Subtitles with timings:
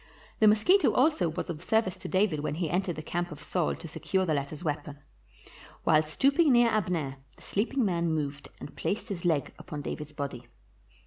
[0.39, 3.75] The mosquito also was of service to David when he entered the camp of Saul
[3.75, 4.97] to secure the latter 's weapon.
[5.83, 10.47] While stooping near Abner, the sleeping man moved and placed his leg upon David's body.